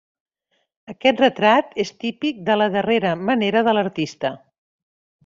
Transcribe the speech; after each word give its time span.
Aquest 0.93 1.19
retrat 1.23 1.77
és 1.85 1.91
típic 2.05 2.39
de 2.47 2.55
la 2.63 2.69
darrera 2.79 3.13
manera 3.31 3.63
de 3.69 3.75
l'artista. 3.79 4.33